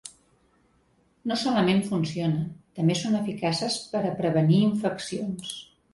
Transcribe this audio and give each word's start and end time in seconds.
No 1.31 1.35
solament 1.41 1.83
funcionen, 1.91 2.47
també 2.79 2.95
són 3.03 3.19
eficaces 3.21 3.77
per 3.93 4.05
a 4.09 4.15
prevenir 4.23 4.63
infeccions. 4.71 5.55